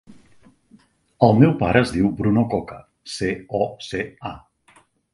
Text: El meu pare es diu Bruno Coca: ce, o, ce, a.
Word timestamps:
El 1.27 1.37
meu 1.41 1.53
pare 1.61 1.85
es 1.87 1.93
diu 1.97 2.09
Bruno 2.23 2.47
Coca: 2.57 2.81
ce, 3.19 3.33
o, 3.63 3.65
ce, 3.93 4.05
a. 4.35 4.85